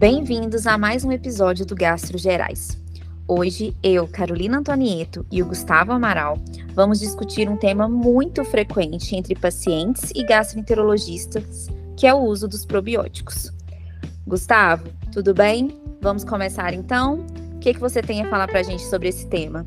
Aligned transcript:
Bem-vindos 0.00 0.66
a 0.66 0.78
mais 0.78 1.04
um 1.04 1.12
episódio 1.12 1.66
do 1.66 1.74
Gastro 1.74 2.16
Gerais. 2.16 2.82
Hoje, 3.28 3.76
eu, 3.82 4.08
Carolina 4.08 4.56
Antonieto 4.56 5.26
e 5.30 5.42
o 5.42 5.46
Gustavo 5.46 5.92
Amaral 5.92 6.38
vamos 6.74 7.00
discutir 7.00 7.50
um 7.50 7.56
tema 7.58 7.86
muito 7.86 8.42
frequente 8.42 9.14
entre 9.14 9.34
pacientes 9.34 10.10
e 10.14 10.24
gastroenterologistas, 10.24 11.66
que 11.98 12.06
é 12.06 12.14
o 12.14 12.20
uso 12.20 12.48
dos 12.48 12.64
probióticos. 12.64 13.52
Gustavo, 14.26 14.88
tudo 15.12 15.34
bem? 15.34 15.78
Vamos 16.00 16.24
começar 16.24 16.72
então? 16.72 17.26
O 17.56 17.58
que, 17.58 17.74
que 17.74 17.78
você 17.78 18.00
tem 18.00 18.24
a 18.24 18.30
falar 18.30 18.48
para 18.48 18.60
a 18.60 18.62
gente 18.62 18.82
sobre 18.84 19.08
esse 19.08 19.28
tema? 19.28 19.66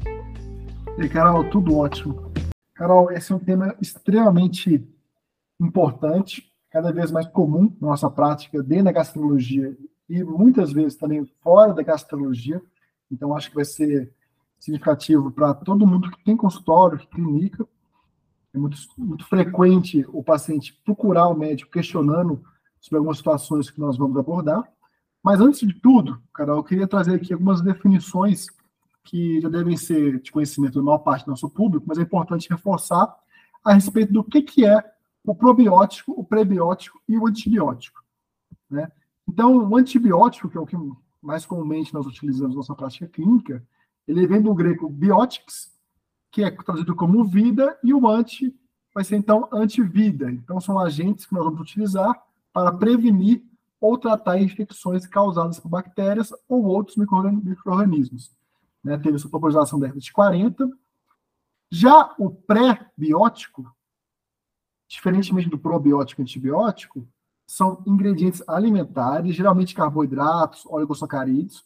E 0.97 1.07
Carol, 1.09 1.47
tudo 1.51 1.77
ótimo. 1.77 2.31
Carol, 2.73 3.11
esse 3.11 3.31
é 3.31 3.35
um 3.35 3.39
tema 3.39 3.75
extremamente 3.79 4.83
importante, 5.61 6.51
cada 6.71 6.91
vez 6.91 7.11
mais 7.11 7.27
comum 7.27 7.71
na 7.79 7.89
nossa 7.89 8.09
prática 8.09 8.63
dentro 8.63 8.85
da 8.85 8.91
gastrologia 8.93 9.77
e 10.09 10.23
muitas 10.23 10.71
vezes 10.71 10.95
também 10.95 11.25
fora 11.41 11.73
da 11.73 11.81
gastrologia. 11.81 12.61
Então, 13.11 13.35
acho 13.35 13.49
que 13.49 13.55
vai 13.55 13.65
ser 13.65 14.11
significativo 14.59 15.31
para 15.31 15.53
todo 15.53 15.87
mundo 15.87 16.11
que 16.11 16.23
tem 16.23 16.37
consultório, 16.37 16.97
que 16.97 17.07
clínica. 17.07 17.67
É 18.53 18.57
muito, 18.57 18.77
muito 18.97 19.25
frequente 19.25 20.05
o 20.09 20.23
paciente 20.23 20.79
procurar 20.85 21.27
o 21.27 21.37
médico 21.37 21.71
questionando 21.71 22.43
sobre 22.79 22.97
algumas 22.97 23.17
situações 23.17 23.69
que 23.69 23.79
nós 23.79 23.97
vamos 23.97 24.17
abordar. 24.17 24.63
Mas 25.23 25.39
antes 25.39 25.61
de 25.61 25.73
tudo, 25.73 26.21
Carol, 26.33 26.57
eu 26.57 26.63
queria 26.63 26.87
trazer 26.87 27.15
aqui 27.15 27.33
algumas 27.33 27.61
definições 27.61 28.47
que 29.03 29.41
já 29.41 29.49
devem 29.49 29.75
ser 29.75 30.21
de 30.21 30.31
conhecimento 30.31 30.75
da 30.75 30.83
maior 30.83 30.99
parte 30.99 31.25
do 31.25 31.31
nosso 31.31 31.49
público, 31.49 31.85
mas 31.87 31.97
é 31.97 32.01
importante 32.01 32.49
reforçar 32.49 33.13
a 33.63 33.73
respeito 33.73 34.13
do 34.13 34.23
que, 34.23 34.41
que 34.41 34.65
é 34.65 34.83
o 35.23 35.33
probiótico, 35.33 36.11
o 36.11 36.23
prebiótico 36.23 37.01
e 37.07 37.17
o 37.17 37.27
antibiótico. 37.27 38.03
Né? 38.69 38.91
Então, 39.27 39.69
o 39.69 39.75
antibiótico, 39.75 40.49
que 40.49 40.57
é 40.57 40.61
o 40.61 40.65
que 40.65 40.77
mais 41.21 41.45
comumente 41.45 41.93
nós 41.93 42.05
utilizamos 42.05 42.51
na 42.51 42.57
nossa 42.57 42.75
prática 42.75 43.07
clínica, 43.07 43.65
ele 44.07 44.27
vem 44.27 44.41
do 44.41 44.53
grego 44.53 44.89
biotics, 44.89 45.71
que 46.31 46.43
é 46.43 46.51
traduzido 46.51 46.95
como 46.95 47.23
vida, 47.23 47.77
e 47.83 47.93
o 47.93 48.07
anti 48.07 48.53
vai 48.93 49.03
ser 49.03 49.15
então 49.15 49.47
antivida. 49.51 50.29
Então, 50.29 50.59
são 50.59 50.79
agentes 50.79 51.25
que 51.25 51.33
nós 51.33 51.43
vamos 51.43 51.61
utilizar 51.61 52.21
para 52.51 52.71
prevenir 52.71 53.43
ou 53.79 53.97
tratar 53.97 54.39
infecções 54.39 55.05
causadas 55.05 55.59
por 55.59 55.69
bactérias 55.69 56.31
ou 56.47 56.63
outros 56.63 56.95
micro-organismos. 56.95 58.31
Né? 58.83 58.97
Teve 58.97 59.17
sua 59.17 59.29
popularização 59.29 59.79
na 59.79 59.87
década 59.87 59.99
de 59.99 60.13
40. 60.13 60.69
Já 61.71 62.13
o 62.19 62.29
pré-biótico, 62.29 63.69
diferentemente 64.87 65.49
do 65.49 65.57
probiótico 65.57 66.21
e 66.21 66.23
antibiótico, 66.23 67.07
são 67.45 67.83
ingredientes 67.85 68.41
alimentares, 68.47 69.35
geralmente 69.35 69.75
carboidratos, 69.75 70.65
oligosacarídeos, 70.65 71.63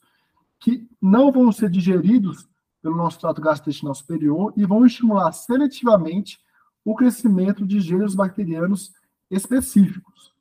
que 0.59 0.87
não 1.01 1.31
vão 1.31 1.51
ser 1.51 1.69
digeridos 1.69 2.47
pelo 2.81 2.95
nosso 2.95 3.19
trato 3.19 3.41
gastrointestinal 3.41 3.93
superior 3.93 4.53
e 4.55 4.65
vão 4.65 4.85
estimular 4.85 5.31
seletivamente 5.31 6.39
o 6.83 6.95
crescimento 6.95 7.65
de 7.65 7.79
gêneros 7.79 8.15
bacterianos 8.15 8.93
específicos. 9.29 10.33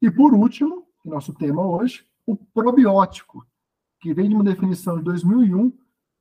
E 0.00 0.10
por 0.10 0.32
último, 0.34 0.86
nosso 1.04 1.32
tema 1.34 1.66
hoje, 1.66 2.04
o 2.26 2.36
probiótico, 2.36 3.46
que 4.00 4.14
vem 4.14 4.28
de 4.28 4.34
uma 4.34 4.44
definição 4.44 4.96
de 4.96 5.04
2001 5.04 5.72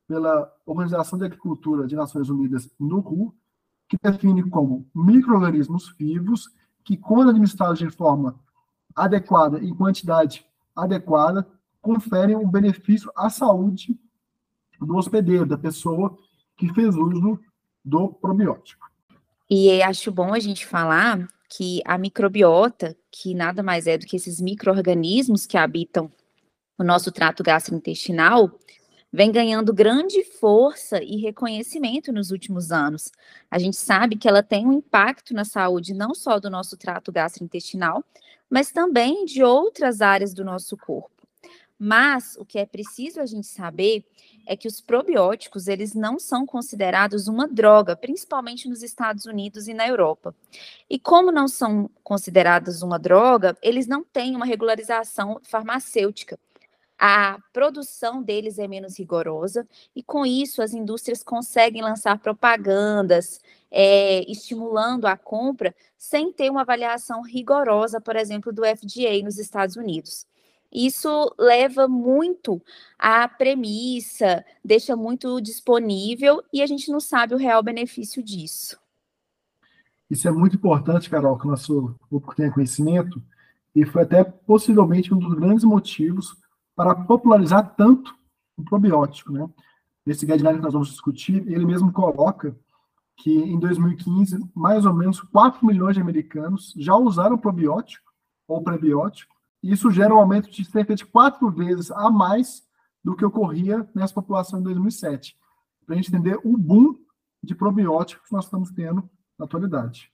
pela 0.08 0.52
Organização 0.66 1.20
de 1.20 1.26
Agricultura 1.26 1.86
de 1.86 1.96
Nações 1.96 2.30
Unidas, 2.30 2.70
NURU, 2.80 3.36
que 3.88 3.98
define 4.02 4.50
como 4.50 4.90
micro-organismos 4.94 5.96
vivos 5.98 6.50
que, 6.88 6.96
quando 6.96 7.32
administrados 7.32 7.80
de 7.80 7.90
forma 7.90 8.40
adequada, 8.96 9.60
em 9.60 9.76
quantidade 9.76 10.46
adequada, 10.74 11.46
conferem 11.82 12.38
um 12.38 12.50
benefício 12.50 13.12
à 13.14 13.30
saúde 13.30 14.00
do 14.80 14.96
hospedeiro, 14.96 15.46
da 15.46 15.58
pessoa 15.58 16.18
que 16.56 16.74
fez 16.74 16.96
uso 16.96 17.42
do 17.84 18.08
probiótico. 18.08 18.88
E 19.50 19.82
acho 19.82 20.14
bom 20.14 20.34
a 20.34 20.40
gente 20.40 20.66
falar 20.66 21.28
que 21.50 21.82
a 21.84 21.98
microbiota, 21.98 22.96
que 23.12 23.34
nada 23.34 23.62
mais 23.62 23.86
é 23.86 23.98
do 23.98 24.06
que 24.06 24.16
esses 24.16 24.40
micro-organismos 24.40 25.46
que 25.46 25.58
habitam 25.58 26.10
o 26.78 26.86
nosso 26.86 27.12
trato 27.12 27.44
gastrointestinal, 27.44 28.50
vem 29.12 29.32
ganhando 29.32 29.74
grande 29.74 30.24
força 30.24 31.02
e 31.02 31.18
reconhecimento 31.18 32.12
nos 32.12 32.32
últimos 32.32 32.72
anos. 32.72 33.12
A 33.50 33.58
gente 33.58 33.78
sabe 33.78 34.18
que 34.18 34.28
ela 34.28 34.44
tem 34.44 34.66
um 34.66 34.74
impacto 34.74 35.34
na 35.34 35.46
saúde 35.46 35.94
não 35.94 36.14
só 36.14 36.40
do 36.40 36.50
nosso 36.50 36.78
trato 36.78 37.12
gastrointestinal, 37.12 38.04
mas 38.50 38.72
também 38.72 39.26
de 39.26 39.44
outras 39.44 40.02
áreas 40.02 40.34
do 40.34 40.44
nosso 40.44 40.78
corpo. 40.78 41.18
Mas 41.80 42.36
o 42.40 42.46
que 42.46 42.58
é 42.58 42.66
preciso 42.66 43.20
a 43.20 43.26
gente 43.26 43.46
saber 43.46 44.04
é 44.48 44.56
que 44.56 44.68
os 44.68 44.82
probióticos, 44.82 45.68
eles 45.68 45.94
não 45.94 46.18
são 46.18 46.46
considerados 46.46 47.28
uma 47.28 47.48
droga, 47.48 47.96
principalmente 47.96 48.68
nos 48.68 48.82
Estados 48.82 49.26
Unidos 49.26 49.68
e 49.68 49.74
na 49.74 49.88
Europa. 49.88 50.34
E 50.90 50.98
como 50.98 51.32
não 51.32 51.48
são 51.48 51.90
considerados 52.04 52.82
uma 52.82 52.98
droga, 52.98 53.56
eles 53.62 53.86
não 53.86 54.04
têm 54.04 54.36
uma 54.36 54.46
regularização 54.46 55.40
farmacêutica. 55.44 56.40
A 56.98 57.38
produção 57.54 58.24
deles 58.24 58.58
é 58.58 58.68
menos 58.68 58.98
rigorosa 58.98 59.68
e, 59.96 60.02
com 60.02 60.26
isso, 60.26 60.62
as 60.64 60.74
indústrias 60.74 61.22
conseguem 61.22 61.84
lançar 61.84 62.18
propagandas, 62.18 63.40
é, 63.70 64.22
estimulando 64.30 65.06
a 65.06 65.16
compra, 65.16 65.76
sem 65.96 66.32
ter 66.32 66.50
uma 66.50 66.62
avaliação 66.62 67.22
rigorosa, 67.22 68.02
por 68.02 68.16
exemplo, 68.16 68.52
do 68.52 68.64
FDA 68.64 69.22
nos 69.24 69.38
Estados 69.38 69.76
Unidos. 69.76 70.26
Isso 70.74 71.34
leva 71.38 71.88
muito 71.88 72.62
à 72.98 73.28
premissa, 73.28 74.44
deixa 74.64 74.96
muito 74.96 75.40
disponível 75.40 76.44
e 76.52 76.62
a 76.62 76.66
gente 76.66 76.92
não 76.92 77.00
sabe 77.00 77.34
o 77.34 77.38
real 77.38 77.64
benefício 77.64 78.24
disso. 78.24 78.78
Isso 80.10 80.28
é 80.28 80.32
muito 80.32 80.56
importante, 80.56 81.10
Carol, 81.10 81.38
que 81.38 81.46
o 81.46 81.52
nosso 81.52 81.96
público 82.10 82.36
tenha 82.36 82.52
conhecimento, 82.52 83.22
e 83.76 83.86
foi 83.86 84.04
até 84.04 84.24
possivelmente 84.24 85.14
um 85.14 85.20
dos 85.20 85.34
grandes 85.36 85.64
motivos 85.64 86.36
para 86.78 86.94
popularizar 86.94 87.74
tanto 87.76 88.16
o 88.56 88.64
probiótico. 88.64 89.34
Né? 89.34 89.50
Nesse 90.06 90.28
guideline 90.28 90.60
que 90.60 90.64
nós 90.64 90.74
vamos 90.74 90.90
discutir, 90.90 91.44
ele 91.52 91.66
mesmo 91.66 91.92
coloca 91.92 92.56
que 93.18 93.34
em 93.34 93.60
2015, 93.60 94.48
mais 94.56 94.86
ou 94.86 94.94
menos 94.94 95.20
4 95.20 95.66
milhões 95.66 95.96
de 95.96 96.02
americanos 96.02 96.76
já 96.78 96.96
usaram 96.96 97.36
probiótico 97.36 98.14
ou 98.48 98.64
prebiótico, 98.64 99.36
isso 99.64 99.90
gera 99.90 100.14
um 100.14 100.20
aumento 100.20 100.52
de 100.52 100.64
cerca 100.64 100.94
de 100.94 101.04
quatro 101.04 101.50
vezes 101.50 101.90
a 101.90 102.12
mais 102.12 102.64
do 103.04 103.16
que 103.16 103.26
ocorria 103.26 103.90
nessa 103.96 104.14
população 104.14 104.60
em 104.60 104.64
2007. 104.64 105.36
Para 105.84 105.96
a 105.96 105.98
gente 105.98 106.14
entender 106.14 106.40
o 106.44 106.56
boom 106.56 106.96
de 107.42 107.56
probióticos 107.56 108.28
que 108.28 108.36
nós 108.36 108.46
estamos 108.46 108.70
tendo 108.70 109.10
na 109.38 109.46
atualidade. 109.46 110.12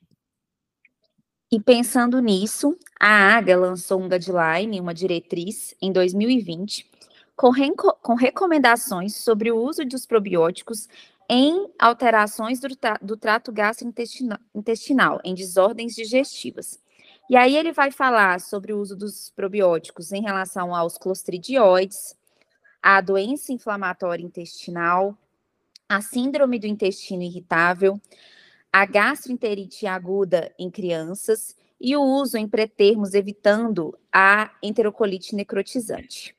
E 1.53 1.59
pensando 1.59 2.19
nisso, 2.19 2.75
a 2.99 3.35
AGA 3.37 3.55
lançou 3.55 4.01
um 4.01 4.09
guideline, 4.09 4.81
uma 4.81 4.91
diretriz, 4.91 5.75
em 5.79 5.91
2020, 5.91 6.89
com, 7.35 7.51
com 8.01 8.15
recomendações 8.15 9.17
sobre 9.17 9.51
o 9.51 9.57
uso 9.57 9.85
dos 9.85 10.03
probióticos 10.03 10.89
em 11.29 11.69
alterações 11.77 12.59
do, 12.59 12.69
do 13.03 13.15
trato 13.15 13.51
gastrointestinal, 13.51 15.21
em 15.23 15.35
desordens 15.35 15.93
digestivas. 15.93 16.79
E 17.29 17.35
aí 17.35 17.55
ele 17.55 17.71
vai 17.71 17.91
falar 17.91 18.41
sobre 18.41 18.73
o 18.73 18.79
uso 18.79 18.95
dos 18.95 19.29
probióticos 19.29 20.11
em 20.11 20.23
relação 20.23 20.73
aos 20.73 20.97
clostridioides, 20.97 22.17
a 22.81 22.99
doença 22.99 23.53
inflamatória 23.53 24.25
intestinal, 24.25 25.15
a 25.87 26.01
síndrome 26.01 26.57
do 26.57 26.65
intestino 26.65 27.21
irritável, 27.21 28.01
a 28.73 28.87
gastroenterite 28.87 29.85
aguda 29.85 30.51
em 30.57 30.71
crianças 30.71 31.55
e 31.79 31.95
o 31.95 32.01
uso 32.01 32.37
em 32.37 32.47
pretermos 32.47 33.13
evitando 33.13 33.95
a 34.11 34.51
enterocolite 34.63 35.35
necrotizante. 35.35 36.35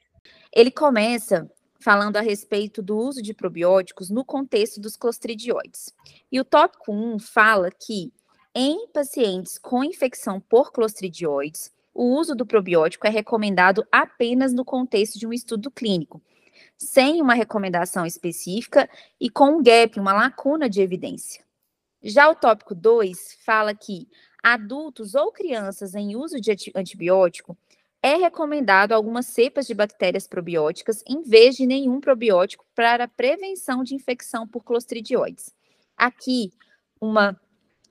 Ele 0.53 0.73
começa 0.73 1.49
falando 1.79 2.17
a 2.17 2.21
respeito 2.21 2.83
do 2.83 2.97
uso 2.97 3.23
de 3.23 3.33
probióticos 3.33 4.11
no 4.11 4.25
contexto 4.25 4.81
dos 4.81 4.97
clostridioides. 4.97 5.95
E 6.33 6.41
o 6.41 6.45
tópico 6.45 6.93
1 6.93 7.21
fala 7.21 7.71
que 7.71 8.13
em 8.53 8.89
pacientes 8.89 9.57
com 9.57 9.85
infecção 9.85 10.41
por 10.41 10.73
clostridioides, 10.73 11.73
o 11.93 12.19
uso 12.19 12.35
do 12.35 12.45
probiótico 12.45 13.07
é 13.07 13.11
recomendado 13.11 13.87
apenas 13.93 14.53
no 14.53 14.65
contexto 14.65 15.21
de 15.21 15.27
um 15.27 15.33
estudo 15.33 15.71
clínico, 15.71 16.21
sem 16.77 17.23
uma 17.23 17.35
recomendação 17.35 18.05
específica 18.05 18.91
e 19.21 19.31
com 19.31 19.59
um 19.59 19.63
gap, 19.63 20.01
uma 20.01 20.13
lacuna 20.13 20.69
de 20.69 20.81
evidência. 20.81 21.44
Já 22.05 22.29
o 22.29 22.35
tópico 22.35 22.75
2 22.75 23.39
fala 23.47 23.75
que 23.75 24.07
adultos 24.43 25.15
ou 25.15 25.33
crianças 25.33 25.95
em 25.95 26.15
uso 26.15 26.39
de 26.39 26.55
antibiótico 26.77 27.57
é 28.03 28.17
recomendado 28.17 28.93
algumas 28.93 29.25
cepas 29.25 29.67
de 29.67 29.73
bactérias 29.73 30.27
probióticas 30.27 31.03
em 31.09 31.23
vez 31.23 31.57
de 31.57 31.67
nenhum 31.67 32.03
probiótico 32.03 32.67
para 32.75 33.09
prevenção 33.09 33.83
de 33.83 33.95
infecção 33.95 34.47
por 34.47 34.63
clostridioides. 34.63 35.55
Aqui, 35.97 36.53
uma 37.01 37.41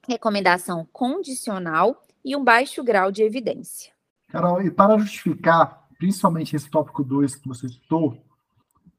recomendação 0.07 0.87
condicional 0.93 2.05
e 2.23 2.35
um 2.35 2.43
baixo 2.43 2.83
grau 2.83 3.11
de 3.11 3.23
evidência. 3.23 3.91
Carol, 4.29 4.61
e 4.61 4.69
para 4.69 4.95
justificar 4.99 5.87
principalmente 5.97 6.55
esse 6.55 6.69
tópico 6.69 7.03
2 7.03 7.35
que 7.37 7.47
você 7.47 7.67
citou, 7.67 8.21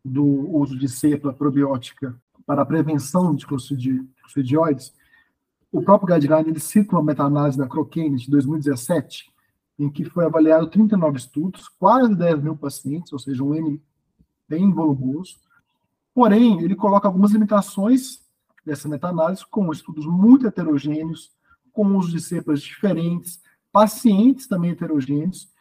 do 0.04 0.24
uso 0.56 0.76
de 0.76 0.88
cepa 0.88 1.32
probiótica 1.32 2.14
para 2.44 2.62
a 2.62 2.66
prevenção 2.66 3.34
de 3.34 3.46
clostridioides, 3.46 4.92
o 5.74 5.82
próprio 5.82 6.14
guideline 6.14 6.50
ele 6.50 6.60
cita 6.60 6.94
uma 6.94 7.02
meta-análise 7.02 7.58
da 7.58 7.66
Crocane 7.66 8.16
de 8.16 8.30
2017, 8.30 9.28
em 9.76 9.90
que 9.90 10.04
foi 10.04 10.24
avaliado 10.24 10.68
39 10.68 11.16
estudos, 11.16 11.68
quase 11.68 12.14
10 12.14 12.44
mil 12.44 12.56
pacientes, 12.56 13.12
ou 13.12 13.18
seja, 13.18 13.42
um 13.42 13.52
N 13.52 13.82
bem 14.48 14.72
volumoso. 14.72 15.34
Porém, 16.14 16.60
ele 16.62 16.76
coloca 16.76 17.08
algumas 17.08 17.32
limitações 17.32 18.20
dessa 18.64 18.88
meta-análise, 18.88 19.44
com 19.50 19.68
estudos 19.72 20.06
muito 20.06 20.46
heterogêneos, 20.46 21.32
com 21.72 21.84
uso 21.96 22.12
de 22.12 22.20
cepas 22.20 22.62
diferentes, 22.62 23.42
pacientes 23.72 24.46
também 24.46 24.70
heterogêneos, 24.70 25.52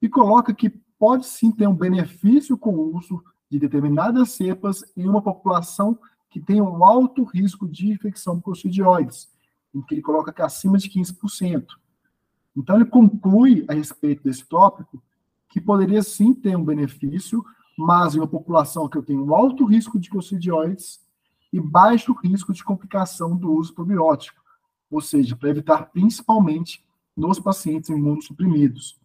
e 0.00 0.08
coloca 0.08 0.54
que 0.54 0.70
pode 0.98 1.26
sim 1.26 1.52
ter 1.52 1.68
um 1.68 1.76
benefício 1.76 2.56
com 2.56 2.74
o 2.74 2.96
uso 2.96 3.22
de 3.50 3.58
determinadas 3.58 4.30
cepas 4.30 4.82
em 4.96 5.06
uma 5.06 5.20
população 5.20 5.98
que 6.30 6.40
tem 6.40 6.62
um 6.62 6.82
alto 6.82 7.22
risco 7.24 7.68
de 7.68 7.92
infecção 7.92 8.36
por 8.36 8.54
coccidioides, 8.54 9.30
em 9.74 9.82
que 9.82 9.94
ele 9.94 10.02
coloca 10.02 10.32
que 10.32 10.42
é 10.42 10.44
acima 10.44 10.78
de 10.78 10.88
15%. 10.88 11.66
Então, 12.56 12.76
ele 12.76 12.84
conclui 12.84 13.64
a 13.68 13.74
respeito 13.74 14.22
desse 14.22 14.44
tópico 14.44 15.02
que 15.48 15.60
poderia 15.60 16.02
sim 16.02 16.34
ter 16.34 16.56
um 16.56 16.64
benefício, 16.64 17.44
mas 17.76 18.14
em 18.14 18.18
uma 18.18 18.28
população 18.28 18.88
que 18.88 18.96
eu 18.96 19.02
tenho 19.02 19.34
alto 19.34 19.64
risco 19.64 19.98
de 19.98 20.10
coccidioides 20.10 21.00
e 21.52 21.60
baixo 21.60 22.12
risco 22.12 22.52
de 22.52 22.64
complicação 22.64 23.36
do 23.36 23.52
uso 23.52 23.74
probiótico, 23.74 24.40
ou 24.90 25.00
seja, 25.00 25.36
para 25.36 25.50
evitar 25.50 25.90
principalmente 25.90 26.84
nos 27.16 27.38
pacientes 27.38 27.90
imunossuprimidos. 27.90 28.98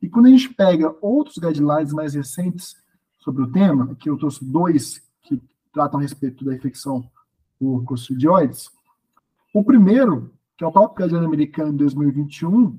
E 0.00 0.08
quando 0.08 0.26
a 0.26 0.30
gente 0.30 0.52
pega 0.54 0.94
outros 1.00 1.38
guidelines 1.38 1.92
mais 1.92 2.14
recentes 2.14 2.76
sobre 3.18 3.42
o 3.42 3.50
tema, 3.50 3.94
que 3.96 4.08
eu 4.08 4.16
trouxe 4.16 4.44
dois 4.44 5.02
que 5.22 5.42
tratam 5.72 5.98
a 5.98 6.02
respeito 6.02 6.44
da 6.44 6.54
infecção 6.54 7.10
por 7.58 7.82
coccidioides, 7.84 8.70
o 9.58 9.64
primeiro 9.64 10.34
que 10.54 10.64
é 10.64 10.66
o 10.66 10.72
próprio 10.72 11.06
Guideline 11.06 11.26
americano 11.26 11.72
de 11.72 11.78
2021, 11.78 12.78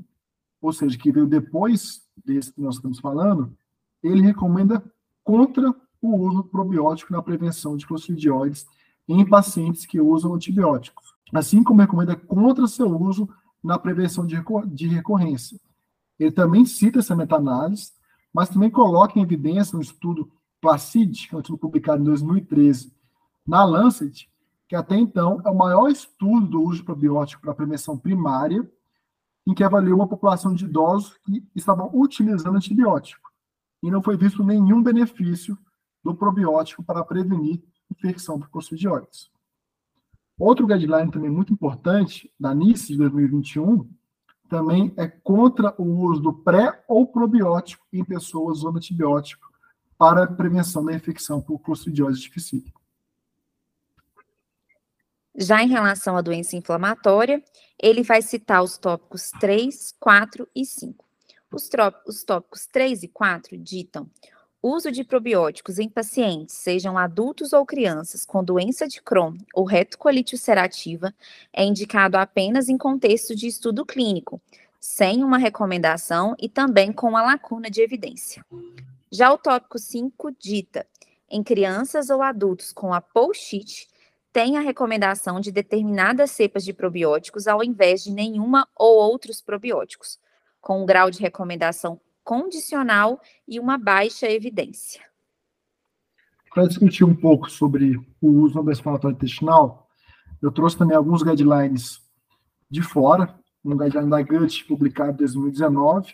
ou 0.61 0.73
seja, 0.73 0.95
que 0.95 1.11
veio 1.11 1.25
depois 1.25 2.03
desse 2.23 2.53
que 2.53 2.61
nós 2.61 2.75
estamos 2.75 2.99
falando, 2.99 3.51
ele 4.03 4.21
recomenda 4.21 4.83
contra 5.23 5.73
o 5.99 6.15
uso 6.15 6.43
probiótico 6.43 7.13
na 7.13 7.21
prevenção 7.21 7.75
de 7.77 7.85
clostridioides 7.85 8.67
em 9.07 9.25
pacientes 9.27 9.87
que 9.87 9.99
usam 9.99 10.35
antibióticos, 10.35 11.15
assim 11.33 11.63
como 11.63 11.81
recomenda 11.81 12.15
contra 12.15 12.67
seu 12.67 12.89
uso 12.95 13.27
na 13.63 13.79
prevenção 13.79 14.27
de, 14.27 14.87
recorrência. 14.87 15.59
Ele 16.19 16.31
também 16.31 16.63
cita 16.63 16.99
essa 16.99 17.15
meta-análise, 17.15 17.91
mas 18.31 18.49
também 18.49 18.69
coloca 18.69 19.17
em 19.17 19.23
evidência 19.23 19.77
um 19.77 19.81
estudo 19.81 20.31
Placid, 20.61 21.27
que 21.27 21.33
é 21.33 21.37
um 21.37 21.41
estudo 21.41 21.57
publicado 21.57 22.01
em 22.01 22.05
2013 22.05 22.91
na 23.47 23.63
Lancet, 23.63 24.29
que 24.67 24.75
até 24.75 24.95
então 24.95 25.41
é 25.45 25.49
o 25.49 25.57
maior 25.57 25.89
estudo 25.89 26.45
do 26.47 26.61
uso 26.61 26.83
probiótico 26.83 27.41
para 27.41 27.53
prevenção 27.53 27.97
primária, 27.97 28.69
em 29.45 29.53
que 29.53 29.63
avaliou 29.63 29.95
uma 29.95 30.07
população 30.07 30.53
de 30.53 30.65
idosos 30.65 31.17
que 31.23 31.47
estavam 31.55 31.89
utilizando 31.93 32.57
antibiótico. 32.57 33.31
E 33.81 33.89
não 33.89 34.03
foi 34.03 34.17
visto 34.17 34.43
nenhum 34.43 34.83
benefício 34.83 35.57
do 36.03 36.13
probiótico 36.13 36.83
para 36.83 37.03
prevenir 37.03 37.63
infecção 37.89 38.39
por 38.39 38.49
coccidioides. 38.49 39.31
Outro 40.37 40.67
guideline 40.67 41.11
também 41.11 41.29
muito 41.29 41.53
importante, 41.53 42.31
da 42.39 42.53
NICE 42.53 42.89
de 42.89 42.97
2021, 42.97 43.89
também 44.49 44.93
é 44.97 45.07
contra 45.07 45.73
o 45.81 45.83
uso 45.83 46.21
do 46.21 46.33
pré 46.33 46.83
ou 46.87 47.07
probiótico 47.07 47.85
em 47.91 48.03
pessoas 48.03 48.59
usando 48.59 48.77
antibiótico 48.77 49.47
para 49.97 50.27
prevenção 50.27 50.85
da 50.85 50.93
infecção 50.93 51.41
por 51.41 51.59
Clostridiose 51.59 52.21
difficile. 52.21 52.71
Já 55.37 55.61
em 55.61 55.67
relação 55.67 56.17
à 56.17 56.21
doença 56.21 56.55
inflamatória, 56.55 57.43
ele 57.79 58.01
vai 58.01 58.23
citar 58.23 58.63
os 58.63 58.77
tópicos 58.77 59.29
3, 59.39 59.93
4 59.99 60.47
e 60.55 60.65
5. 60.65 61.05
Os, 61.51 61.69
os 62.07 62.23
tópicos 62.23 62.65
3 62.65 63.03
e 63.03 63.07
4 63.07 63.55
ditam 63.57 64.09
uso 64.61 64.91
de 64.91 65.03
probióticos 65.03 65.79
em 65.79 65.87
pacientes, 65.87 66.55
sejam 66.55 66.97
adultos 66.97 67.53
ou 67.53 67.65
crianças, 67.65 68.25
com 68.25 68.43
doença 68.43 68.87
de 68.87 69.01
Crohn 69.01 69.37
ou 69.53 69.63
retocolite 69.63 70.35
ulcerativa, 70.35 71.13
é 71.53 71.63
indicado 71.63 72.17
apenas 72.17 72.67
em 72.67 72.77
contexto 72.77 73.35
de 73.35 73.47
estudo 73.47 73.85
clínico, 73.85 74.41
sem 74.79 75.23
uma 75.23 75.37
recomendação 75.37 76.35
e 76.39 76.49
também 76.49 76.91
com 76.91 77.15
a 77.15 77.21
lacuna 77.21 77.69
de 77.69 77.81
evidência. 77.81 78.43
Já 79.11 79.31
o 79.31 79.37
tópico 79.37 79.79
5 79.79 80.31
dita, 80.37 80.85
em 81.29 81.43
crianças 81.43 82.09
ou 82.09 82.21
adultos 82.21 82.73
com 82.73 82.93
a 82.93 83.01
POLSHIT, 83.01 83.87
tem 84.37 84.55
a 84.55 84.61
recomendação 84.61 85.39
de 85.39 85.51
determinadas 85.51 86.29
cepas 86.29 86.63
de 86.63 86.71
probióticos 86.71 87.47
ao 87.47 87.63
invés 87.63 88.03
de 88.03 88.11
nenhuma 88.11 88.67
ou 88.75 88.97
outros 88.97 89.41
probióticos, 89.41 90.19
com 90.61 90.83
um 90.83 90.85
grau 90.85 91.09
de 91.09 91.19
recomendação 91.19 91.99
condicional 92.23 93.19
e 93.47 93.59
uma 93.59 93.79
baixa 93.79 94.29
evidência. 94.29 95.01
Para 96.53 96.67
discutir 96.67 97.03
um 97.03 97.15
pouco 97.15 97.49
sobre 97.49 97.97
o 98.21 98.29
uso 98.29 98.61
do 98.61 98.71
esfalatório 98.71 99.15
intestinal, 99.15 99.89
eu 100.39 100.51
trouxe 100.51 100.77
também 100.77 100.95
alguns 100.95 101.23
guidelines 101.23 101.99
de 102.69 102.83
fora, 102.83 103.39
um 103.65 103.75
guideline 103.75 104.11
da 104.11 104.21
GUT 104.21 104.65
publicado 104.65 105.13
em 105.13 105.15
2019, 105.15 106.13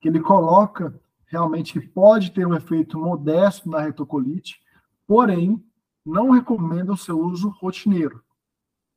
que 0.00 0.06
ele 0.06 0.20
coloca 0.20 0.94
realmente 1.26 1.72
que 1.72 1.80
pode 1.80 2.30
ter 2.30 2.46
um 2.46 2.54
efeito 2.54 2.96
modesto 3.00 3.68
na 3.68 3.80
retocolite, 3.80 4.60
porém 5.08 5.60
não 6.04 6.30
recomenda 6.30 6.92
o 6.92 6.96
seu 6.96 7.18
uso 7.18 7.48
rotineiro. 7.48 8.22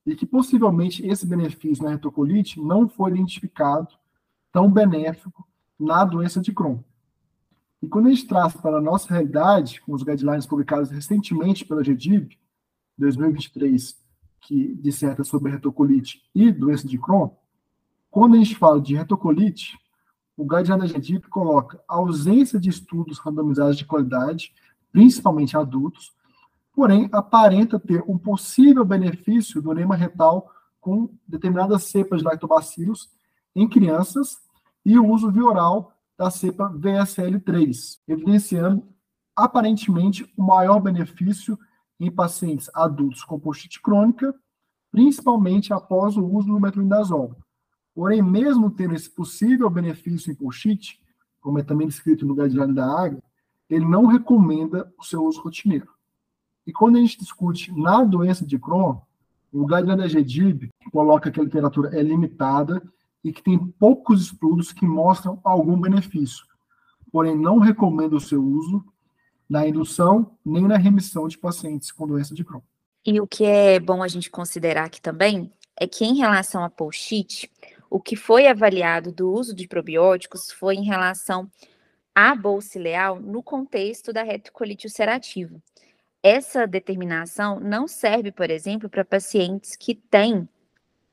E 0.06 0.16
que 0.16 0.26
possivelmente 0.26 1.06
esse 1.06 1.26
benefício 1.26 1.84
na 1.84 1.92
retocolite 1.92 2.60
não 2.62 2.88
foi 2.88 3.12
identificado 3.12 3.90
tão 4.52 4.72
benéfico 4.72 5.48
na 5.80 6.04
doença 6.04 6.42
de 6.42 6.54
Crohn. 6.54 6.80
E 7.82 7.88
quando 7.88 8.08
a 8.08 8.10
gente 8.10 8.28
traz 8.28 8.56
para 8.56 8.78
a 8.78 8.82
nossa 8.82 9.14
realidade, 9.14 9.82
com 9.82 9.94
os 9.94 10.04
guidelines 10.04 10.46
publicados 10.46 10.90
recentemente 10.90 11.64
pela 11.64 11.84
GDIB, 11.84 12.38
2023, 12.98 13.96
que 14.42 14.74
disserta 14.76 15.24
sobre 15.24 15.52
retocolite 15.52 16.24
e 16.34 16.52
doença 16.52 16.88
de 16.88 16.98
Crohn, 16.98 17.30
quando 18.10 18.36
a 18.36 18.38
gente 18.38 18.56
fala 18.56 18.82
de 18.82 18.96
retocolite, 18.96 19.78
o 20.36 20.46
guideline 20.46 20.80
da 20.80 20.88
GDIB 20.88 21.28
coloca 21.28 21.84
ausência 21.88 22.60
de 22.60 22.70
estudos 22.70 23.20
randomizados 23.20 23.78
de 23.78 23.86
qualidade, 23.86 24.54
principalmente 24.92 25.56
adultos, 25.56 26.16
porém 26.78 27.10
aparenta 27.12 27.80
ter 27.80 28.04
um 28.08 28.20
possível 28.20 28.86
benefício 28.86 29.60
do 29.64 29.72
enema 29.72 29.96
retal 29.96 30.52
com 30.80 31.10
determinadas 31.28 31.86
cepas 31.86 32.20
de 32.20 32.26
lactobacilos 32.26 33.10
em 33.56 33.68
crianças 33.68 34.38
e 34.86 34.96
o 35.00 35.08
uso 35.08 35.32
via 35.32 35.44
oral 35.44 35.92
da 36.16 36.30
cepa 36.30 36.72
VSL3, 36.72 37.98
evidenciando 38.08 38.88
aparentemente 39.36 40.32
o 40.38 40.44
maior 40.44 40.80
benefício 40.80 41.58
em 42.00 42.12
pacientes 42.12 42.70
adultos 42.76 43.24
com 43.24 43.40
post 43.40 43.82
crônica, 43.82 44.32
principalmente 44.92 45.74
após 45.74 46.16
o 46.16 46.24
uso 46.24 46.50
do 46.50 46.60
metronidazol. 46.60 47.36
Porém, 47.96 48.22
mesmo 48.22 48.70
tendo 48.70 48.94
esse 48.94 49.10
possível 49.10 49.68
benefício 49.68 50.32
em 50.32 50.36
post 50.36 51.02
como 51.42 51.58
é 51.58 51.64
também 51.64 51.88
descrito 51.88 52.24
no 52.24 52.36
guideline 52.36 52.76
da 52.76 52.86
água, 52.86 53.24
ele 53.68 53.84
não 53.84 54.06
recomenda 54.06 54.94
o 54.96 55.04
seu 55.04 55.26
uso 55.26 55.42
rotineiro. 55.42 55.97
E 56.68 56.74
quando 56.74 56.98
a 56.98 57.00
gente 57.00 57.18
discute 57.18 57.72
na 57.72 58.04
doença 58.04 58.46
de 58.46 58.60
Crohn, 58.60 58.98
o 59.54 59.66
GDIB 59.66 60.70
coloca 60.92 61.32
que 61.32 61.40
a 61.40 61.44
literatura 61.44 61.98
é 61.98 62.04
limitada 62.04 62.84
e 63.24 63.32
que 63.32 63.42
tem 63.42 63.58
poucos 63.58 64.24
estudos 64.24 64.74
que 64.74 64.86
mostram 64.86 65.40
algum 65.46 65.80
benefício, 65.80 66.46
porém 67.10 67.38
não 67.38 67.58
recomenda 67.58 68.18
o 68.18 68.20
seu 68.20 68.44
uso 68.44 68.84
na 69.50 69.66
indução 69.66 70.38
nem 70.46 70.68
na 70.68 70.76
remissão 70.76 71.26
de 71.30 71.38
pacientes 71.38 71.90
com 71.90 72.06
doença 72.06 72.36
de 72.36 72.44
Crohn. 72.44 72.62
E 73.06 73.22
o 73.22 73.26
que 73.26 73.46
é 73.46 73.80
bom 73.80 74.04
a 74.04 74.08
gente 74.10 74.30
considerar 74.30 74.84
aqui 74.84 75.02
também 75.02 75.50
é 75.80 75.88
que 75.88 76.04
em 76.04 76.18
relação 76.18 76.66
a 76.66 76.70
Polchite, 76.70 77.50
o 77.90 78.02
que 78.02 78.18
foi 78.18 78.46
avaliado 78.46 79.10
do 79.14 79.32
uso 79.32 79.56
de 79.56 79.70
probióticos 79.70 80.52
foi 80.52 80.76
em 80.76 80.84
relação 80.84 81.50
à 82.14 82.36
bolsa 82.36 82.78
ileal 82.78 83.22
no 83.22 83.42
contexto 83.42 84.12
da 84.12 84.24
retocolite 84.24 84.86
ulcerativa. 84.86 85.56
Essa 86.22 86.66
determinação 86.66 87.60
não 87.60 87.88
serve, 87.88 88.32
por 88.32 88.50
exemplo, 88.50 88.90
para 88.90 89.06
pacientes 89.06 89.76
que 89.76 89.96
têm 89.96 90.48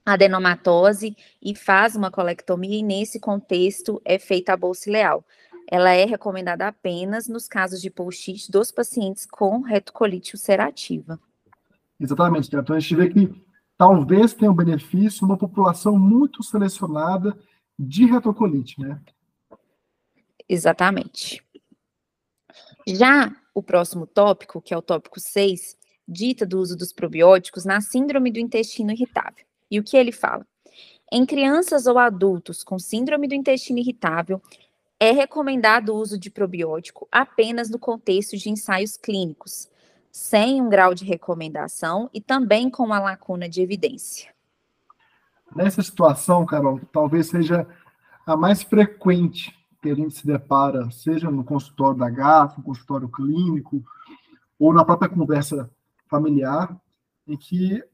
adenomatose 0.05 1.17
e 1.41 1.55
faz 1.55 1.97
uma 1.97 2.11
colectomia, 2.11 2.79
e 2.79 2.83
nesse 2.83 3.19
contexto 3.19 4.01
é 4.05 4.19
feita 4.19 4.53
a 4.53 4.57
bolsa 4.57 4.89
ileal. 4.89 5.25
Ela 5.71 5.93
é 5.93 6.05
recomendada 6.05 6.67
apenas 6.67 7.27
nos 7.29 7.49
casos 7.49 7.81
de 7.81 7.91
polchite 7.91 8.51
dos 8.51 8.71
pacientes 8.71 9.25
com 9.25 9.61
retocolite 9.61 10.35
ulcerativa. 10.35 11.19
Exatamente, 11.99 12.55
então 12.55 12.77
a 12.77 12.81
gente 12.81 12.97
vê 12.97 13.09
que 13.09 13.45
talvez 13.79 14.35
tenha 14.35 14.51
um 14.51 14.55
benefício 14.55 15.25
uma 15.25 15.39
população 15.39 15.99
muito 15.99 16.43
selecionada 16.43 17.37
de 17.79 18.05
retocolite, 18.05 18.81
né? 18.81 19.01
Exatamente. 20.49 21.44
Já 22.87 23.35
o 23.55 23.62
próximo 23.62 24.07
tópico, 24.07 24.61
que 24.61 24.75
é 24.75 24.76
o 24.76 24.83
tópico 24.83 25.19
6, 25.19 25.76
dita 26.07 26.45
do 26.45 26.59
uso 26.59 26.76
dos 26.76 26.93
probióticos 26.93 27.64
na 27.64 27.81
síndrome 27.81 28.31
do 28.31 28.38
intestino 28.38 28.93
irritável. 28.93 29.45
E 29.71 29.79
o 29.79 29.85
que 29.85 29.97
ele 29.97 30.12
fala? 30.12 30.47
Em 31.11 31.25
crianças 31.25 31.87
ou 31.87 31.99
adultos 31.99 32.62
com 32.62 32.79
síndrome 32.79 33.29
do 33.29 33.35
intestino 33.35 33.79
irritável, 33.79 34.43
é 34.99 35.11
recomendado 35.11 35.91
o 35.91 35.97
uso 35.97 36.19
de 36.19 36.31
probiótico 36.31 37.09
apenas 37.11 37.71
no 37.71 37.79
contexto 37.79 38.37
de 38.37 38.50
ensaios 38.50 38.97
clínicos, 38.97 39.69
sem 40.11 40.61
um 40.61 40.69
grau 40.69 40.95
de 40.95 41.05
recomendação 41.05 42.09
e 42.12 42.21
também 42.21 42.71
com 42.71 42.85
uma 42.85 43.00
lacuna 43.00 43.49
de 43.49 43.61
evidência. 43.61 44.33
Nessa 45.55 45.83
situação, 45.83 46.45
Carol, 46.47 46.81
talvez 46.93 47.29
seja 47.29 47.67
a 48.26 48.37
mais 48.37 48.62
frequente 48.62 49.53
que 49.85 49.91
a 49.91 49.95
gente 49.95 50.14
se 50.14 50.26
depara, 50.26 50.91
seja 50.91 51.31
no 51.31 51.45
consultório 51.45 51.99
da 51.99 52.09
GAF, 52.09 52.57
no 52.57 52.64
consultório 52.64 53.07
clínico, 53.07 53.85
ou 54.59 54.73
na 54.73 54.83
própria 54.83 55.11
conversa 55.11 55.71
familiar, 56.09 56.75
em 57.26 57.37
que 57.37 57.85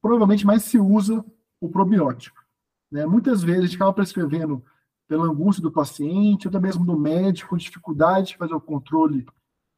provavelmente 0.00 0.46
mais 0.46 0.62
se 0.62 0.78
usa 0.78 1.22
o 1.60 1.68
probiótico. 1.68 2.42
Né? 2.90 3.04
Muitas 3.04 3.42
vezes 3.42 3.60
a 3.60 3.66
gente 3.66 3.76
acaba 3.76 3.92
prescrevendo 3.92 4.64
pela 5.06 5.26
angústia 5.26 5.62
do 5.62 5.70
paciente, 5.70 6.46
ou 6.46 6.48
até 6.48 6.58
mesmo 6.58 6.84
do 6.84 6.98
médico, 6.98 7.58
dificuldade 7.58 8.28
de 8.28 8.38
fazer 8.38 8.54
o 8.54 8.60
controle 8.60 9.26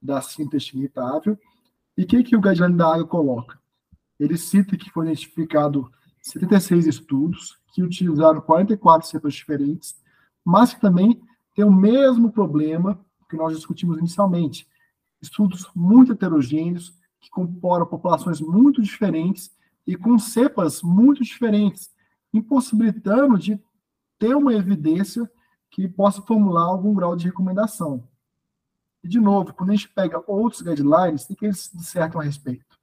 da 0.00 0.20
síntese 0.20 0.76
irritável. 0.76 1.36
E 1.96 2.04
o 2.04 2.06
que, 2.06 2.22
que 2.22 2.36
o 2.36 2.40
guideline 2.40 2.76
da 2.76 2.94
água 2.94 3.08
coloca? 3.08 3.58
Ele 4.20 4.38
cita 4.38 4.76
que 4.76 4.90
foi 4.90 5.06
identificado 5.06 5.90
76 6.22 6.86
estudos 6.86 7.58
que 7.72 7.82
utilizaram 7.82 8.40
44 8.40 9.08
cepas 9.08 9.34
diferentes, 9.34 9.96
mas 10.44 10.72
que 10.72 10.80
também 10.80 11.20
tem 11.56 11.64
o 11.64 11.72
mesmo 11.72 12.30
problema 12.30 13.00
que 13.30 13.34
nós 13.34 13.56
discutimos 13.56 13.98
inicialmente. 13.98 14.68
Estudos 15.22 15.68
muito 15.74 16.12
heterogêneos, 16.12 16.94
que 17.18 17.30
comporam 17.30 17.86
populações 17.86 18.42
muito 18.42 18.82
diferentes 18.82 19.50
e 19.86 19.96
com 19.96 20.18
cepas 20.18 20.82
muito 20.82 21.24
diferentes, 21.24 21.90
impossibilitando 22.32 23.38
de 23.38 23.58
ter 24.18 24.36
uma 24.36 24.52
evidência 24.52 25.28
que 25.70 25.88
possa 25.88 26.20
formular 26.20 26.64
algum 26.64 26.94
grau 26.94 27.16
de 27.16 27.24
recomendação. 27.24 28.06
E, 29.02 29.08
de 29.08 29.18
novo, 29.18 29.54
quando 29.54 29.70
a 29.70 29.74
gente 29.74 29.88
pega 29.88 30.22
outros 30.26 30.60
guidelines, 30.60 31.28
o 31.28 31.34
que 31.34 31.46
eles 31.46 31.70
dissertam 31.74 32.20
a 32.20 32.24
respeito? 32.24 32.78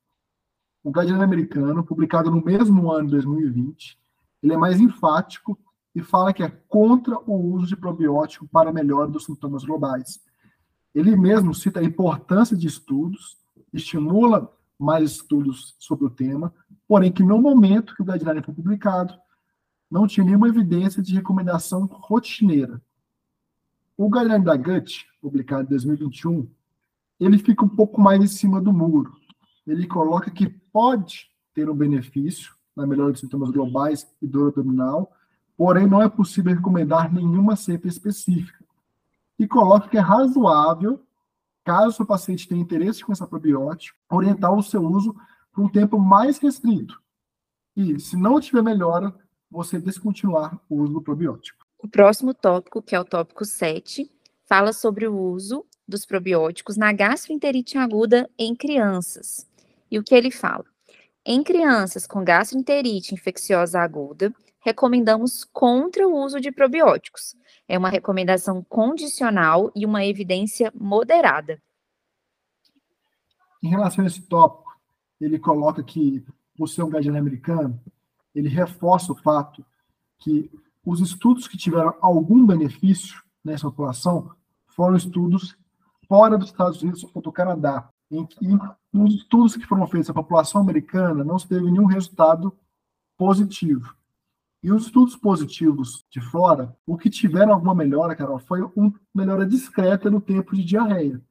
O 0.83 0.91
guideline 0.91 1.23
americano, 1.23 1.83
publicado 1.83 2.31
no 2.31 2.43
mesmo 2.43 2.91
ano, 2.91 3.09
2020, 3.11 3.99
ele 4.41 4.53
é 4.53 4.57
mais 4.57 4.79
enfático 4.79 5.57
e 5.95 6.01
fala 6.01 6.33
que 6.33 6.43
é 6.43 6.49
contra 6.49 7.17
o 7.19 7.53
uso 7.53 7.67
de 7.67 7.75
probiótico 7.75 8.47
para 8.47 8.73
melhora 8.73 9.09
dos 9.09 9.25
sintomas 9.25 9.63
globais. 9.63 10.21
Ele 10.93 11.15
mesmo 11.15 11.53
cita 11.53 11.79
a 11.79 11.83
importância 11.83 12.55
de 12.55 12.67
estudos, 12.67 13.37
estimula 13.71 14.51
mais 14.77 15.11
estudos 15.11 15.75
sobre 15.79 16.05
o 16.05 16.09
tema, 16.09 16.53
porém 16.87 17.11
que 17.11 17.23
no 17.23 17.39
momento 17.39 17.95
que 17.95 18.01
o 18.01 18.05
guideline 18.05 18.43
foi 18.43 18.53
publicado, 18.53 19.13
não 19.89 20.07
tinha 20.07 20.25
nenhuma 20.25 20.47
evidência 20.47 21.01
de 21.01 21.13
recomendação 21.13 21.85
rotineira. 21.85 22.81
O 23.95 24.09
guideline 24.09 24.43
da 24.43 24.55
GUT, 24.57 25.05
publicado 25.21 25.63
em 25.63 25.69
2021, 25.69 26.47
ele 27.19 27.37
fica 27.37 27.63
um 27.63 27.69
pouco 27.69 28.01
mais 28.01 28.21
em 28.21 28.27
cima 28.27 28.59
do 28.59 28.73
muro. 28.73 29.15
Ele 29.65 29.87
coloca 29.87 30.31
que 30.31 30.49
pode 30.49 31.29
ter 31.53 31.69
um 31.69 31.75
benefício 31.75 32.53
na 32.75 32.87
melhora 32.87 33.11
dos 33.11 33.21
sintomas 33.21 33.51
globais 33.51 34.07
e 34.21 34.27
dor 34.27 34.49
abdominal, 34.49 35.11
porém 35.57 35.87
não 35.87 36.01
é 36.01 36.09
possível 36.09 36.53
recomendar 36.53 37.13
nenhuma 37.13 37.55
cepa 37.55 37.87
específica. 37.87 38.63
E 39.37 39.47
coloca 39.47 39.89
que 39.89 39.97
é 39.97 40.01
razoável, 40.01 41.01
caso 41.63 42.03
o 42.03 42.05
paciente 42.05 42.47
tenha 42.47 42.61
interesse 42.61 43.03
com 43.03 43.11
essa 43.11 43.27
probiótica, 43.27 43.97
orientar 44.09 44.53
o 44.53 44.63
seu 44.63 44.81
uso 44.81 45.15
por 45.51 45.63
um 45.63 45.69
tempo 45.69 45.97
mais 45.99 46.37
restrito. 46.37 47.01
E, 47.75 47.99
se 47.99 48.15
não 48.15 48.39
tiver 48.39 48.61
melhora, 48.61 49.13
você 49.49 49.79
descontinuar 49.79 50.59
o 50.69 50.81
uso 50.81 50.93
do 50.93 51.01
probiótico. 51.01 51.65
O 51.79 51.87
próximo 51.87 52.33
tópico, 52.33 52.81
que 52.81 52.95
é 52.95 52.99
o 52.99 53.05
tópico 53.05 53.45
7, 53.45 54.09
fala 54.45 54.71
sobre 54.71 55.07
o 55.07 55.17
uso 55.17 55.65
dos 55.87 56.05
probióticos 56.05 56.77
na 56.77 56.93
gastroenterite 56.93 57.77
aguda 57.77 58.29
em 58.37 58.55
crianças. 58.55 59.47
E 59.91 59.99
o 59.99 60.03
que 60.03 60.15
ele 60.15 60.31
fala? 60.31 60.65
Em 61.25 61.43
crianças 61.43 62.07
com 62.07 62.23
gastroenterite 62.23 63.13
infecciosa 63.13 63.79
aguda, 63.79 64.33
recomendamos 64.63 65.43
contra 65.43 66.07
o 66.07 66.15
uso 66.15 66.39
de 66.39 66.51
probióticos. 66.51 67.35
É 67.67 67.77
uma 67.77 67.89
recomendação 67.89 68.63
condicional 68.63 69.71
e 69.75 69.85
uma 69.85 70.05
evidência 70.05 70.71
moderada. 70.73 71.61
Em 73.61 73.69
relação 73.69 74.03
a 74.03 74.07
esse 74.07 74.21
tópico, 74.21 74.71
ele 75.19 75.37
coloca 75.37 75.83
que, 75.83 76.25
por 76.57 76.67
ser 76.67 76.83
um 76.83 76.89
guideline 76.89 77.17
americano, 77.17 77.79
ele 78.33 78.49
reforça 78.49 79.11
o 79.11 79.15
fato 79.15 79.65
que 80.19 80.49
os 80.85 80.99
estudos 80.99 81.47
que 81.47 81.57
tiveram 81.57 81.95
algum 82.01 82.45
benefício 82.45 83.21
nessa 83.43 83.69
população 83.69 84.31
foram 84.67 84.95
estudos 84.95 85.55
fora 86.07 86.37
dos 86.37 86.49
Estados 86.49 86.81
Unidos 86.81 87.05
ou 87.13 87.21
do 87.21 87.31
Canadá, 87.31 87.89
em 88.11 88.25
que 88.25 88.47
nos 88.91 89.15
estudos 89.15 89.55
que 89.55 89.65
foram 89.65 89.87
feitos 89.87 90.09
na 90.09 90.13
população 90.13 90.61
americana 90.61 91.23
não 91.23 91.39
se 91.39 91.47
teve 91.47 91.65
nenhum 91.65 91.85
resultado 91.85 92.53
positivo. 93.17 93.95
E 94.63 94.71
os 94.71 94.85
estudos 94.85 95.15
positivos 95.17 96.05
de 96.09 96.21
fora, 96.21 96.73
o 96.87 96.97
que 96.97 97.09
tiveram 97.09 97.53
alguma 97.53 97.75
melhora, 97.75 98.15
Carol, 98.15 98.39
foi 98.39 98.61
uma 98.75 98.93
melhora 99.13 99.45
discreta 99.45 100.09
no 100.09 100.21
tempo 100.21 100.55
de 100.55 100.63
diarreia. 100.63 101.21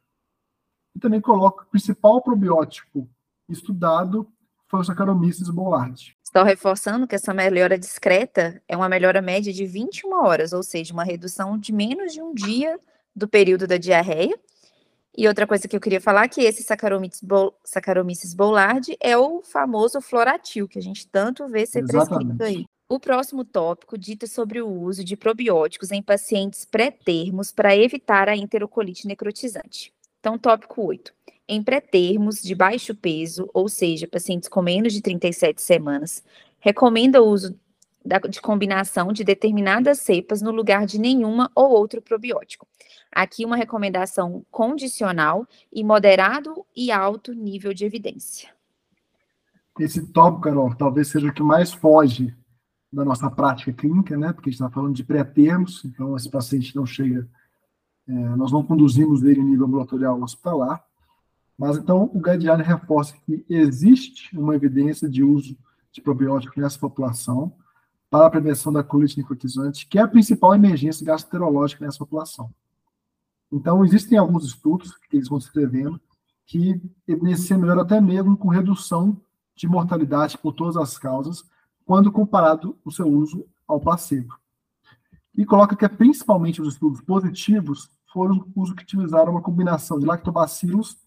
E 0.95 1.01
também 1.01 1.21
coloca 1.21 1.65
o 1.65 1.67
principal 1.67 2.21
probiótico 2.21 3.09
estudado 3.49 4.31
foi 4.69 4.81
o 4.81 4.85
Saccharomyces 4.85 5.51
boulardii. 5.51 6.15
Estou 6.25 6.43
reforçando 6.45 7.07
que 7.07 7.15
essa 7.15 7.35
melhora 7.35 7.79
discreta 7.79 8.63
é 8.67 8.75
uma 8.75 8.89
melhora 8.89 9.21
média 9.21 9.53
de 9.53 9.67
21 9.67 10.15
horas, 10.25 10.55
ou 10.55 10.63
seja, 10.63 10.95
uma 10.95 11.05
redução 11.05 11.59
de 11.59 11.71
menos 11.75 12.15
de 12.15 12.23
um 12.23 12.33
dia 12.33 12.81
do 13.15 13.29
período 13.29 13.67
da 13.67 13.77
diarreia. 13.77 14.35
E 15.15 15.29
outra 15.29 15.47
coisa 15.47 15.69
que 15.69 15.77
eu 15.77 15.81
queria 15.81 16.01
falar 16.01 16.25
é 16.25 16.29
que 16.29 16.41
esse 16.41 16.63
Saccharomyces, 16.63 17.23
bol 17.23 17.55
Saccharomyces 17.63 18.33
boulardii 18.33 18.97
é 18.99 19.15
o 19.15 19.43
famoso 19.43 20.01
floratil, 20.01 20.67
que 20.67 20.79
a 20.79 20.83
gente 20.83 21.07
tanto 21.07 21.47
vê 21.49 21.67
ser 21.67 21.81
Exatamente. 21.81 22.39
prescrito 22.39 22.43
aí. 22.43 22.65
O 22.93 23.01
próximo 23.01 23.43
tópico 23.43 23.97
dita 23.97 24.27
sobre 24.27 24.61
o 24.61 24.69
uso 24.69 25.03
de 25.03 25.17
probióticos 25.17 25.91
em 25.91 26.03
pacientes 26.03 26.67
pré-termos 26.67 27.51
para 27.51 27.75
evitar 27.75 28.29
a 28.29 28.37
enterocolite 28.37 29.07
necrotizante. 29.07 29.95
Então, 30.21 30.37
tópico 30.37 30.83
8. 30.83 31.11
Em 31.49 31.63
pré-termos 31.63 32.43
de 32.43 32.55
baixo 32.55 32.95
peso, 32.95 33.49
ou 33.55 33.67
seja, 33.67 34.07
pacientes 34.07 34.47
com 34.47 34.61
menos 34.61 34.93
de 34.93 35.01
37 35.01 35.63
semanas, 35.63 36.23
recomenda 36.61 37.23
o 37.23 37.29
uso 37.31 37.59
da, 38.05 38.19
de 38.19 38.43
combinação 38.43 39.11
de 39.11 39.25
determinadas 39.25 40.01
cepas 40.01 40.43
no 40.43 40.51
lugar 40.51 40.85
de 40.85 41.01
nenhuma 41.01 41.51
ou 41.55 41.71
outro 41.71 42.03
probiótico. 42.03 42.69
Aqui 43.11 43.47
uma 43.47 43.57
recomendação 43.57 44.45
condicional 44.51 45.49
e 45.73 45.83
moderado 45.83 46.63
e 46.77 46.93
alto 46.93 47.33
nível 47.33 47.73
de 47.73 47.87
evidência. 47.87 48.51
Esse 49.81 50.07
tópico, 50.09 50.43
Carol, 50.43 50.75
talvez 50.75 51.09
seja 51.09 51.29
o 51.29 51.33
que 51.33 51.43
mais 51.43 51.73
foge 51.73 52.37
da 52.93 53.05
nossa 53.05 53.31
prática 53.31 53.73
clínica, 53.73 54.17
né? 54.17 54.33
Porque 54.33 54.51
a 54.51 54.53
gente 54.53 54.61
está 54.61 54.71
falando 54.71 54.95
de 54.95 55.03
pré-termos, 55.03 55.85
então 55.85 56.15
esse 56.17 56.31
paciente 56.31 56.77
não 56.77 56.85
chega, 56.85 57.27
é, 58.07 58.13
nós 58.13 58.53
não 58.53 58.63
conduzimos 58.63 59.23
ele 59.23 59.41
em 59.41 59.45
nível 59.45 59.67
ambulatorial 59.67 60.21
hospitalar. 60.21 60.85
Mas 61.57 61.77
então 61.77 62.11
o 62.13 62.21
guideline 62.21 62.63
reforça 62.63 63.15
que 63.25 63.45
existe 63.49 64.37
uma 64.37 64.55
evidência 64.55 65.09
de 65.09 65.23
uso 65.23 65.57
de 65.91 66.01
probiótico 66.01 66.61
nessa 66.61 66.79
população 66.79 67.55
para 68.11 68.27
a 68.27 68.31
prevenção 68.31 68.73
da 68.73 68.83
colite 68.83 69.17
necrotizante, 69.17 69.87
que 69.87 69.99
é 69.99 70.03
a 70.03 70.09
principal 70.09 70.55
emergência 70.55 71.05
gastroenterológica 71.07 71.85
nessa 71.85 71.99
população. 71.99 72.53
Então, 73.51 73.85
existem 73.85 74.19
alguns 74.19 74.45
estudos 74.45 74.97
que 74.97 75.17
eles 75.17 75.29
vão 75.29 75.39
descrevendo 75.39 76.01
que 76.47 76.81
evidenciam 77.07 77.59
melhor 77.59 77.79
até 77.79 78.01
mesmo 78.01 78.37
com 78.37 78.49
redução 78.49 79.19
de 79.55 79.67
mortalidade 79.67 80.37
por 80.37 80.53
todas 80.53 80.77
as 80.77 80.99
causas, 80.99 81.45
quando 81.85 82.13
comparado 82.13 82.79
o 82.85 82.91
seu 82.91 83.07
uso 83.07 83.47
ao 83.67 83.81
placebo. 83.81 84.39
E 85.37 85.45
coloca 85.45 85.77
que 85.77 85.89
principalmente 85.89 86.61
os 86.61 86.75
estudos 86.75 87.01
positivos 87.01 87.91
foram 88.13 88.47
os 88.55 88.73
que 88.73 88.83
utilizaram 88.83 89.33
uma 89.33 89.43
combinação 89.43 89.99
de 89.99 90.05
lactobacilos 90.05 90.99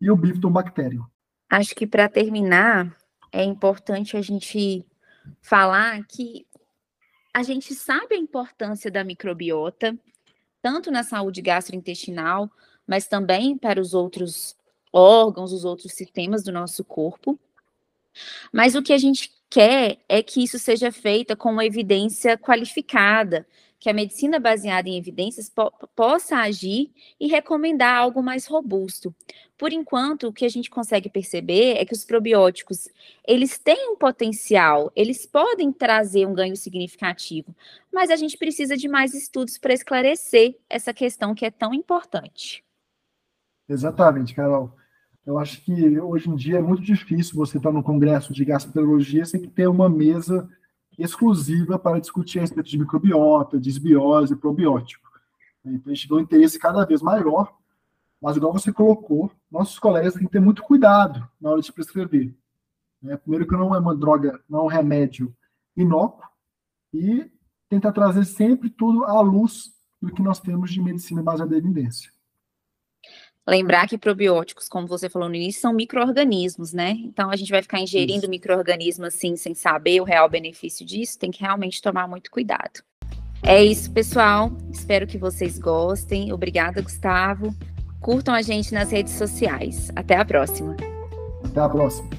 e 0.00 0.10
o 0.10 0.16
bifidobacterium. 0.16 1.04
Acho 1.48 1.74
que 1.74 1.86
para 1.86 2.08
terminar, 2.08 2.94
é 3.32 3.44
importante 3.44 4.16
a 4.16 4.22
gente 4.22 4.84
falar 5.40 6.04
que 6.06 6.46
a 7.32 7.42
gente 7.42 7.74
sabe 7.74 8.14
a 8.14 8.18
importância 8.18 8.90
da 8.90 9.04
microbiota, 9.04 9.96
tanto 10.60 10.90
na 10.90 11.02
saúde 11.04 11.40
gastrointestinal, 11.40 12.50
mas 12.86 13.06
também 13.06 13.56
para 13.56 13.80
os 13.80 13.94
outros 13.94 14.56
órgãos, 14.92 15.52
os 15.52 15.64
outros 15.64 15.92
sistemas 15.92 16.42
do 16.42 16.50
nosso 16.50 16.84
corpo. 16.84 17.38
Mas 18.52 18.74
o 18.74 18.82
que 18.82 18.92
a 18.92 18.98
gente 18.98 19.30
quer 19.50 19.98
é 20.08 20.22
que 20.22 20.42
isso 20.42 20.58
seja 20.58 20.92
feito 20.92 21.36
com 21.36 21.50
uma 21.50 21.64
evidência 21.64 22.36
qualificada, 22.36 23.46
que 23.80 23.88
a 23.88 23.94
medicina 23.94 24.40
baseada 24.40 24.88
em 24.88 24.96
evidências 24.96 25.48
po 25.48 25.70
possa 25.94 26.38
agir 26.38 26.90
e 27.18 27.28
recomendar 27.28 27.96
algo 27.96 28.22
mais 28.22 28.46
robusto. 28.46 29.14
Por 29.56 29.72
enquanto, 29.72 30.28
o 30.28 30.32
que 30.32 30.44
a 30.44 30.48
gente 30.48 30.68
consegue 30.68 31.08
perceber 31.08 31.76
é 31.76 31.84
que 31.84 31.92
os 31.92 32.04
probióticos, 32.04 32.88
eles 33.26 33.58
têm 33.58 33.90
um 33.90 33.96
potencial, 33.96 34.90
eles 34.94 35.26
podem 35.26 35.72
trazer 35.72 36.26
um 36.26 36.34
ganho 36.34 36.56
significativo, 36.56 37.54
mas 37.92 38.10
a 38.10 38.16
gente 38.16 38.36
precisa 38.36 38.76
de 38.76 38.88
mais 38.88 39.14
estudos 39.14 39.58
para 39.58 39.74
esclarecer 39.74 40.56
essa 40.68 40.92
questão 40.92 41.34
que 41.34 41.46
é 41.46 41.50
tão 41.50 41.72
importante. 41.72 42.64
Exatamente, 43.68 44.34
Carol. 44.34 44.72
Eu 45.28 45.38
acho 45.38 45.60
que 45.60 46.00
hoje 46.00 46.30
em 46.30 46.34
dia 46.34 46.56
é 46.56 46.62
muito 46.62 46.80
difícil 46.80 47.36
você 47.36 47.58
estar 47.58 47.70
no 47.70 47.82
congresso 47.82 48.32
de 48.32 48.46
gastroenterologia 48.46 49.26
sem 49.26 49.46
ter 49.46 49.66
uma 49.66 49.86
mesa 49.86 50.48
exclusiva 50.98 51.78
para 51.78 52.00
discutir 52.00 52.38
a 52.38 52.40
respeito 52.40 52.70
de 52.70 52.78
microbiota, 52.78 53.60
desbiose, 53.60 54.34
probiótico. 54.34 55.06
Então, 55.62 55.92
a 55.92 55.94
gente 55.94 56.08
vê 56.08 56.14
um 56.14 56.20
interesse 56.20 56.58
cada 56.58 56.82
vez 56.86 57.02
maior, 57.02 57.54
mas, 58.22 58.38
igual 58.38 58.54
você 58.54 58.72
colocou, 58.72 59.30
nossos 59.50 59.78
colegas 59.78 60.14
têm 60.14 60.24
que 60.24 60.32
ter 60.32 60.40
muito 60.40 60.62
cuidado 60.62 61.28
na 61.38 61.50
hora 61.50 61.60
de 61.60 61.70
prescrever. 61.70 62.34
Né? 63.02 63.14
Primeiro, 63.18 63.46
que 63.46 63.52
não 63.52 63.74
é 63.74 63.78
uma 63.78 63.94
droga, 63.94 64.42
não 64.48 64.60
é 64.60 64.62
um 64.62 64.66
remédio 64.66 65.36
inócuo, 65.76 66.26
e 66.90 67.30
tentar 67.68 67.92
trazer 67.92 68.24
sempre 68.24 68.70
tudo 68.70 69.04
à 69.04 69.20
luz 69.20 69.74
do 70.00 70.10
que 70.10 70.22
nós 70.22 70.40
temos 70.40 70.72
de 70.72 70.80
medicina 70.80 71.22
baseada 71.22 71.54
em 71.54 71.58
evidência. 71.58 72.10
Lembrar 73.48 73.88
que 73.88 73.96
probióticos, 73.96 74.68
como 74.68 74.86
você 74.86 75.08
falou 75.08 75.26
no 75.26 75.34
início, 75.34 75.62
são 75.62 75.72
micro-organismos, 75.72 76.74
né? 76.74 76.90
Então 76.90 77.30
a 77.30 77.36
gente 77.36 77.50
vai 77.50 77.62
ficar 77.62 77.80
ingerindo 77.80 78.28
micro-organismos 78.28 79.08
assim, 79.08 79.36
sem 79.36 79.54
saber 79.54 80.02
o 80.02 80.04
real 80.04 80.28
benefício 80.28 80.84
disso, 80.84 81.18
tem 81.18 81.30
que 81.30 81.40
realmente 81.40 81.80
tomar 81.80 82.06
muito 82.06 82.30
cuidado. 82.30 82.82
É 83.42 83.64
isso, 83.64 83.90
pessoal. 83.90 84.52
Espero 84.70 85.06
que 85.06 85.16
vocês 85.16 85.58
gostem. 85.58 86.30
Obrigada, 86.30 86.82
Gustavo. 86.82 87.54
Curtam 88.00 88.34
a 88.34 88.42
gente 88.42 88.74
nas 88.74 88.90
redes 88.90 89.14
sociais. 89.14 89.90
Até 89.96 90.16
a 90.16 90.24
próxima. 90.26 90.76
Até 91.42 91.60
a 91.60 91.68
próxima. 91.70 92.17